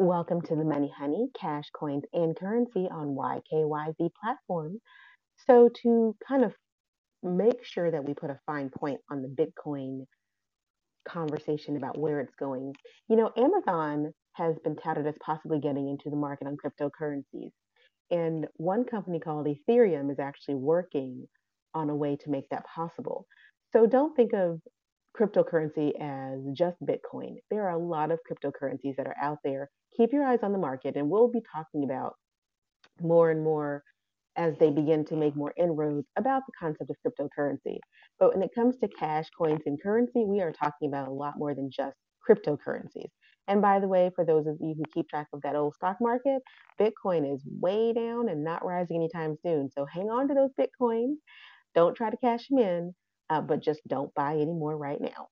[0.00, 4.78] Welcome to the Money Honey, Cash, Coins, and Currency on YKYZ platform.
[5.46, 6.54] So, to kind of
[7.22, 10.06] make sure that we put a fine point on the Bitcoin
[11.06, 12.72] conversation about where it's going,
[13.10, 17.50] you know, Amazon has been touted as possibly getting into the market on cryptocurrencies.
[18.10, 21.26] And one company called Ethereum is actually working
[21.74, 23.26] on a way to make that possible.
[23.74, 24.62] So, don't think of
[25.20, 27.36] cryptocurrency as just Bitcoin.
[27.50, 29.68] There are a lot of cryptocurrencies that are out there.
[29.96, 32.14] Keep your eyes on the market, and we'll be talking about
[33.00, 33.82] more and more
[34.36, 37.78] as they begin to make more inroads about the concept of cryptocurrency.
[38.18, 41.34] But when it comes to cash, coins, and currency, we are talking about a lot
[41.36, 43.10] more than just cryptocurrencies.
[43.48, 45.96] And by the way, for those of you who keep track of that old stock
[46.00, 46.40] market,
[46.80, 49.68] Bitcoin is way down and not rising anytime soon.
[49.70, 51.16] So hang on to those Bitcoins.
[51.74, 52.94] Don't try to cash them in
[53.30, 55.28] uh, but just don't buy any more right now.